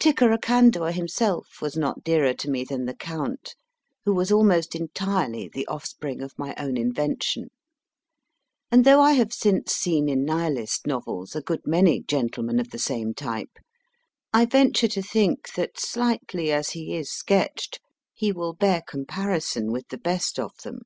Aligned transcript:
Tickeracandua 0.00 0.90
himself 0.90 1.58
was 1.62 1.76
not 1.76 2.02
dearer 2.02 2.34
to 2.34 2.50
me 2.50 2.64
than 2.64 2.84
the 2.86 2.96
Count, 2.96 3.54
who 4.04 4.12
was 4.12 4.32
almost 4.32 4.74
entirely 4.74 5.48
the 5.48 5.64
offspring 5.68 6.20
of 6.20 6.36
my 6.36 6.52
own 6.58 6.76
in 6.76 6.92
vention; 6.92 7.44
and 8.72 8.84
though 8.84 9.00
I 9.00 9.12
have 9.12 9.32
since 9.32 9.70
seen 9.72 10.08
in 10.08 10.24
Nihilist 10.24 10.84
novels 10.88 11.36
a 11.36 11.40
good 11.42 11.64
many 11.64 12.00
gentle 12.02 12.42
men 12.42 12.58
of 12.58 12.70
the 12.70 12.78
same 12.80 13.14
type, 13.14 13.52
I 14.32 14.46
venture 14.46 14.88
to 14.88 15.00
think 15.00 15.54
that, 15.54 15.78
slightly 15.78 16.50
as 16.50 16.70
he 16.70 16.96
is 16.96 17.08
sketched, 17.12 17.78
he 18.12 18.32
will 18.32 18.54
bear 18.54 18.82
comparison 18.84 19.70
with 19.70 19.90
the 19.90 19.98
best 19.98 20.40
of 20.40 20.56
them. 20.64 20.80